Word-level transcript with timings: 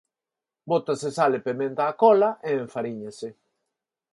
Bótase 0.69 1.09
sal 1.17 1.31
e 1.37 1.39
pementa 1.47 1.83
á 1.91 1.93
cola 2.01 2.29
e 2.49 2.49
enfaríñase. 2.63 3.29